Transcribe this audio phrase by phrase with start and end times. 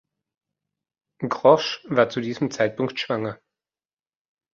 [1.21, 3.39] Grosch war zu diesem Zeitpunkt schwanger.